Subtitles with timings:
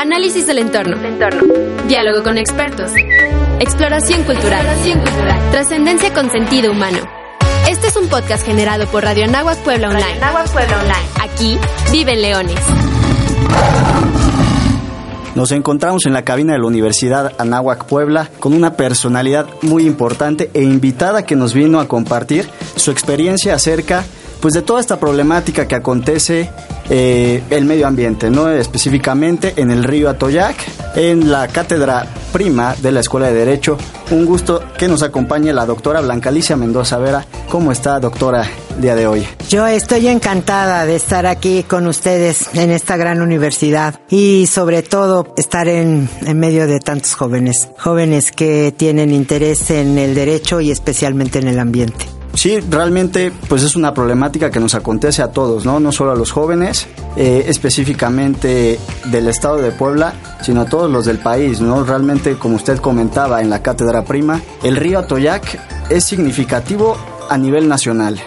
[0.00, 0.96] Análisis del entorno.
[1.88, 2.92] Diálogo con expertos.
[3.58, 4.64] Exploración cultural.
[5.50, 6.98] Trascendencia con sentido humano.
[7.68, 10.20] Este es un podcast generado por Radio Anáhuac Puebla Online.
[10.52, 11.08] Puebla Online.
[11.20, 11.58] Aquí
[11.90, 12.60] viven leones.
[15.34, 20.48] Nos encontramos en la cabina de la Universidad Anáhuac Puebla con una personalidad muy importante
[20.54, 24.04] e invitada que nos vino a compartir su experiencia acerca
[24.40, 26.50] pues de toda esta problemática que acontece
[26.90, 28.48] eh, el medio ambiente, ¿no?
[28.48, 30.56] específicamente en el río Atoyac,
[30.96, 33.76] en la cátedra prima de la Escuela de Derecho.
[34.10, 37.26] Un gusto que nos acompañe la doctora Blanca Alicia Mendoza Vera.
[37.50, 39.26] ¿Cómo está, doctora, el día de hoy?
[39.50, 45.34] Yo estoy encantada de estar aquí con ustedes en esta gran universidad y sobre todo
[45.36, 50.70] estar en, en medio de tantos jóvenes, jóvenes que tienen interés en el derecho y
[50.70, 52.17] especialmente en el ambiente.
[52.34, 55.80] Sí, realmente pues es una problemática que nos acontece a todos, ¿no?
[55.80, 61.04] No solo a los jóvenes, eh, específicamente del estado de Puebla, sino a todos los
[61.04, 61.82] del país, ¿no?
[61.84, 66.96] Realmente, como usted comentaba en la cátedra prima, el río Atoyac es significativo
[67.28, 68.20] a nivel nacional.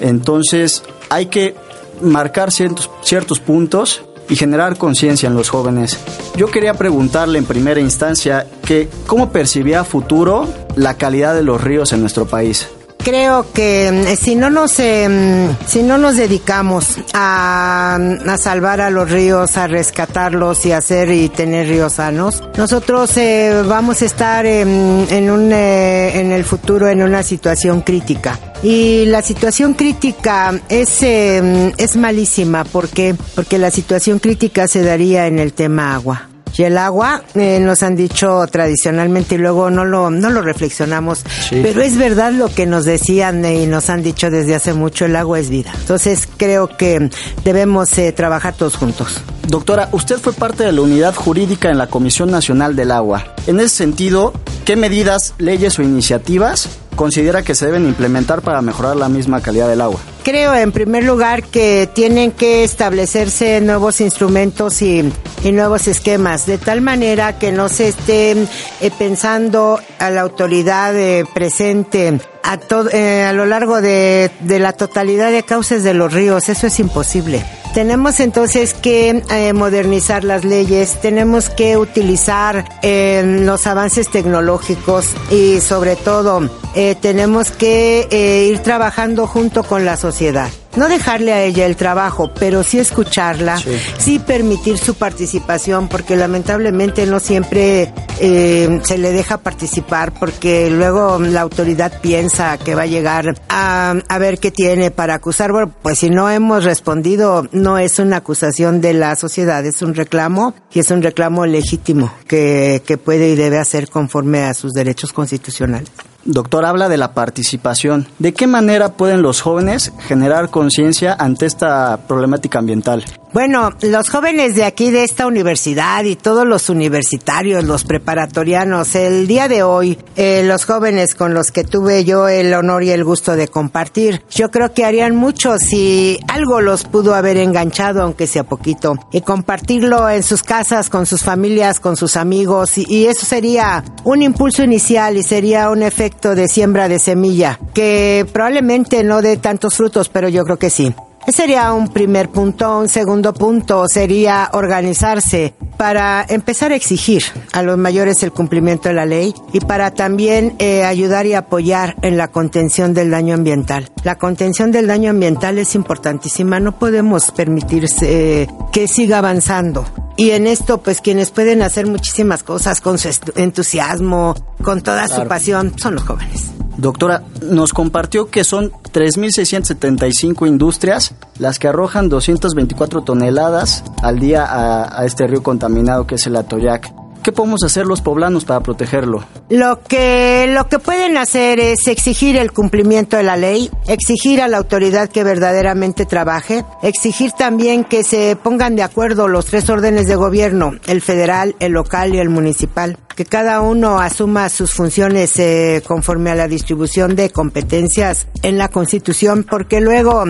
[0.00, 1.54] Entonces, hay que
[2.00, 5.98] marcar ciertos, puntos y generar conciencia en los jóvenes.
[6.36, 11.60] Yo quería preguntarle en primera instancia que cómo percibía a futuro la calidad de los
[11.60, 12.68] ríos en nuestro país.
[13.02, 18.90] Creo que eh, si no nos eh, si no nos dedicamos a, a, salvar a
[18.90, 24.44] los ríos, a rescatarlos y hacer y tener ríos sanos, nosotros eh, vamos a estar
[24.44, 28.38] en un en el futuro en una situación crítica.
[28.62, 35.38] Y la situación crítica es es malísima porque porque la situación crítica se daría en
[35.38, 36.29] el tema agua.
[36.60, 41.20] Y el agua, eh, nos han dicho tradicionalmente y luego no lo, no lo reflexionamos,
[41.48, 41.60] sí.
[41.62, 45.16] pero es verdad lo que nos decían y nos han dicho desde hace mucho, el
[45.16, 45.72] agua es vida.
[45.80, 47.08] Entonces creo que
[47.44, 49.22] debemos eh, trabajar todos juntos.
[49.48, 53.24] Doctora, usted fue parte de la unidad jurídica en la Comisión Nacional del Agua.
[53.46, 54.34] En ese sentido,
[54.66, 59.66] ¿qué medidas, leyes o iniciativas considera que se deben implementar para mejorar la misma calidad
[59.66, 60.00] del agua?
[60.22, 65.10] Creo, en primer lugar, que tienen que establecerse nuevos instrumentos y,
[65.44, 71.24] nuevos esquemas, de tal manera que no se esté eh, pensando a la autoridad eh,
[71.32, 72.58] presente a,
[72.92, 76.48] eh, a lo largo de, de la totalidad de cauces de los ríos.
[76.48, 77.42] Eso es imposible.
[77.74, 85.60] Tenemos entonces que eh, modernizar las leyes, tenemos que utilizar eh, los avances tecnológicos y
[85.60, 90.48] sobre todo eh, tenemos que eh, ir trabajando junto con la sociedad.
[90.76, 96.14] No dejarle a ella el trabajo, pero sí escucharla, sí, sí permitir su participación, porque
[96.14, 102.82] lamentablemente no siempre eh, se le deja participar, porque luego la autoridad piensa que va
[102.82, 105.50] a llegar a, a ver qué tiene para acusar.
[105.50, 109.96] Bueno, pues si no hemos respondido, no es una acusación de la sociedad, es un
[109.96, 114.72] reclamo y es un reclamo legítimo que, que puede y debe hacer conforme a sus
[114.72, 115.90] derechos constitucionales.
[116.24, 118.06] Doctor, habla de la participación.
[118.18, 123.04] ¿De qué manera pueden los jóvenes generar conciencia ante esta problemática ambiental?
[123.32, 129.28] Bueno, los jóvenes de aquí, de esta universidad y todos los universitarios, los preparatorianos, el
[129.28, 133.04] día de hoy, eh, los jóvenes con los que tuve yo el honor y el
[133.04, 138.26] gusto de compartir, yo creo que harían mucho si algo los pudo haber enganchado, aunque
[138.26, 143.06] sea poquito, y compartirlo en sus casas, con sus familias, con sus amigos, y, y
[143.06, 149.04] eso sería un impulso inicial y sería un efecto de siembra de semilla, que probablemente
[149.04, 150.92] no dé tantos frutos, pero yo creo que sí.
[151.26, 152.78] Ese sería un primer punto.
[152.78, 157.22] Un segundo punto sería organizarse para empezar a exigir
[157.52, 161.96] a los mayores el cumplimiento de la ley y para también eh, ayudar y apoyar
[162.02, 163.88] en la contención del daño ambiental.
[164.02, 166.60] La contención del daño ambiental es importantísima.
[166.60, 169.84] No podemos permitirse eh, que siga avanzando.
[170.16, 175.22] Y en esto, pues quienes pueden hacer muchísimas cosas con su entusiasmo, con toda claro.
[175.22, 176.59] su pasión, son los jóvenes.
[176.80, 185.04] Doctora, nos compartió que son 3.675 industrias las que arrojan 224 toneladas al día a,
[185.04, 186.90] este río contaminado que es el Atoyac.
[187.22, 189.22] ¿Qué podemos hacer los poblanos para protegerlo?
[189.50, 194.48] Lo que, lo que pueden hacer es exigir el cumplimiento de la ley, exigir a
[194.48, 200.06] la autoridad que verdaderamente trabaje, exigir también que se pongan de acuerdo los tres órdenes
[200.06, 205.38] de gobierno, el federal, el local y el municipal que cada uno asuma sus funciones
[205.38, 210.24] eh, conforme a la distribución de competencias en la Constitución, porque luego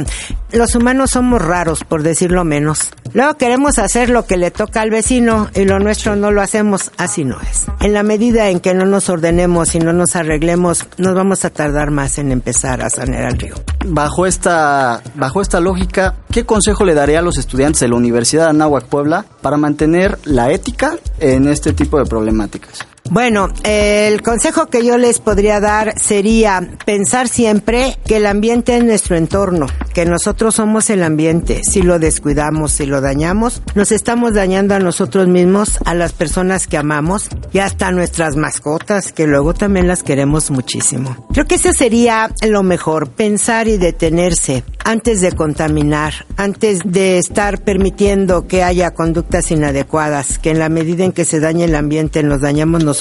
[0.51, 2.91] los humanos somos raros, por decirlo menos.
[3.13, 6.91] Luego queremos hacer lo que le toca al vecino y lo nuestro no lo hacemos,
[6.97, 7.67] así no es.
[7.79, 11.51] En la medida en que no nos ordenemos y no nos arreglemos, nos vamos a
[11.51, 13.55] tardar más en empezar a sanear el río.
[13.87, 18.45] Bajo esta, bajo esta lógica, ¿qué consejo le daría a los estudiantes de la Universidad
[18.45, 22.87] de Anáhuac Puebla para mantener la ética en este tipo de problemáticas?
[23.11, 28.85] Bueno, el consejo que yo les podría dar sería pensar siempre que el ambiente es
[28.85, 31.63] nuestro entorno, que nosotros somos el ambiente.
[31.69, 36.69] Si lo descuidamos, si lo dañamos, nos estamos dañando a nosotros mismos, a las personas
[36.69, 41.27] que amamos y hasta a nuestras mascotas, que luego también las queremos muchísimo.
[41.33, 47.61] Creo que eso sería lo mejor, pensar y detenerse antes de contaminar, antes de estar
[47.63, 52.23] permitiendo que haya conductas inadecuadas, que en la medida en que se dañe el ambiente
[52.23, 53.00] nos dañamos nosotros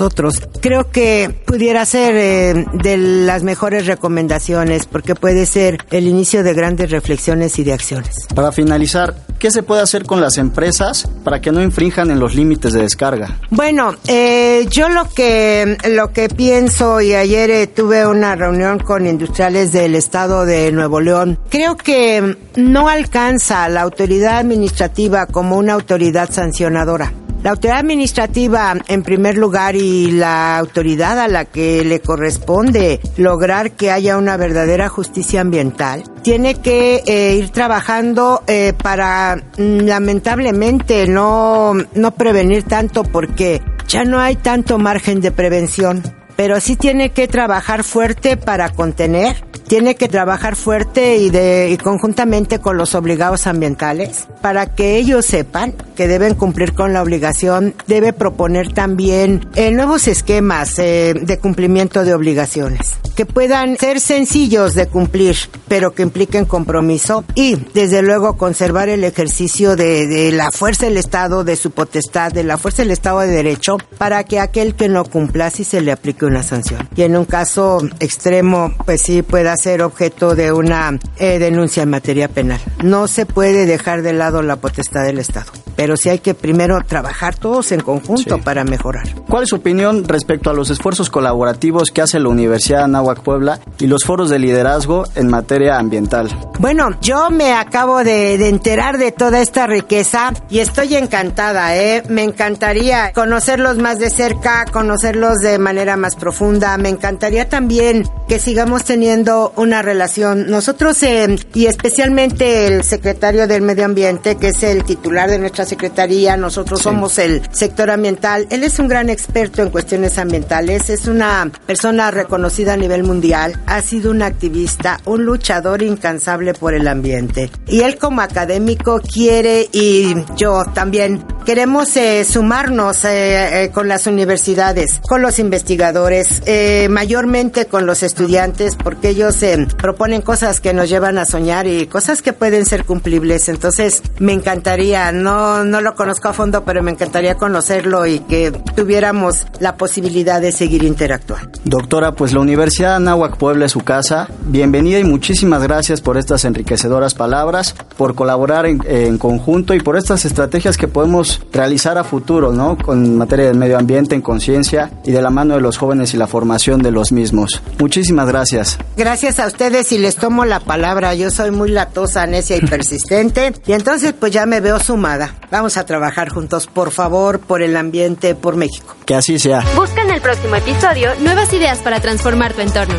[0.62, 6.54] Creo que pudiera ser eh, de las mejores recomendaciones porque puede ser el inicio de
[6.54, 8.28] grandes reflexiones y de acciones.
[8.34, 12.36] Para finalizar, ¿qué se puede hacer con las empresas para que no infrinjan en los
[12.36, 13.38] límites de descarga?
[13.50, 19.06] Bueno, eh, yo lo que lo que pienso y ayer eh, tuve una reunión con
[19.06, 21.40] industriales del estado de Nuevo León.
[21.50, 27.12] Creo que no alcanza la autoridad administrativa como una autoridad sancionadora.
[27.44, 33.72] La autoridad administrativa, en primer lugar, y la autoridad a la que le corresponde lograr
[33.72, 41.08] que haya una verdadera justicia ambiental, tiene que eh, ir trabajando eh, para, mm, lamentablemente,
[41.08, 47.10] no, no prevenir tanto porque ya no hay tanto margen de prevención pero sí tiene
[47.10, 52.96] que trabajar fuerte para contener, tiene que trabajar fuerte y, de, y conjuntamente con los
[52.96, 59.50] obligados ambientales para que ellos sepan que deben cumplir con la obligación, debe proponer también
[59.56, 65.36] eh, nuevos esquemas eh, de cumplimiento de obligaciones que puedan ser sencillos de cumplir,
[65.68, 70.96] pero que impliquen compromiso y, desde luego, conservar el ejercicio de, de la fuerza del
[70.96, 74.88] Estado, de su potestad, de la fuerza del Estado de Derecho, para que aquel que
[74.88, 76.88] no cumpla si se le aplique una sanción.
[76.96, 81.90] Y en un caso extremo, pues sí pueda ser objeto de una eh, denuncia en
[81.90, 82.60] materia penal.
[82.84, 86.78] No se puede dejar de lado la potestad del Estado pero sí hay que primero
[86.86, 89.08] trabajar todos en conjunto para mejorar.
[89.30, 93.22] ¿Cuál es su opinión respecto a los esfuerzos colaborativos que hace la Universidad de Anáhuac
[93.22, 96.28] Puebla y los foros de liderazgo en materia ambiental?
[96.60, 102.04] Bueno, yo me acabo de, de enterar de toda esta riqueza y estoy encantada, ¿eh?
[102.10, 106.78] Me encantaría conocerlos más de cerca, conocerlos de manera más profunda.
[106.78, 110.52] Me encantaría también que sigamos teniendo una relación.
[110.52, 115.66] Nosotros, eh, y especialmente el secretario del Medio Ambiente, que es el titular de nuestra
[115.66, 118.46] secretaría, nosotros somos el sector ambiental.
[118.52, 123.60] Él es un gran experto en cuestiones ambientales, es una persona reconocida a nivel mundial,
[123.66, 127.50] ha sido un activista, un luchador incansable por el ambiente.
[127.68, 134.06] Y él como académico quiere, y yo también, queremos eh, sumarnos eh, eh, con las
[134.06, 136.44] universidades, con los investigadores,
[136.92, 139.38] mayormente con los estudiantes, porque ellos
[139.76, 143.50] proponen cosas que nos llevan a soñar y cosas que pueden ser cumplibles.
[143.50, 148.52] Entonces, me encantaría, no no, lo conozco a fondo, pero me encantaría conocerlo y que
[148.76, 151.60] tuviéramos la posibilidad de seguir interactuando.
[151.64, 154.28] Doctora, pues la Universidad de Puebla es su casa.
[154.46, 160.26] Bienvenida y muchísimas gracias por estas enriquecedoras palabras, por colaborar en, conjunto y por estas
[160.26, 162.78] estrategias que podemos realizar a futuro, ¿no?
[162.78, 166.18] Con materia del medio ambiente, en conciencia y de la mano de los jóvenes y
[166.18, 167.62] la formación de los mismos.
[167.80, 168.78] Muchísimas gracias.
[168.98, 171.16] Gracias a ustedes y les tomo la palabra.
[171.16, 175.36] Yo soy muy latosa, necia y persistente y entonces pues ya me veo sumada.
[175.52, 178.96] Vamos a trabajar juntos, por favor, por el ambiente, por México.
[179.06, 179.64] Que así sea.
[179.76, 182.96] Busca en el próximo episodio nuevas ideas para transformar tu entorno.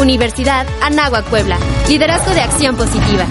[0.00, 1.58] Universidad Anáhuac Puebla.
[1.88, 3.26] Liderazgo de acción positiva.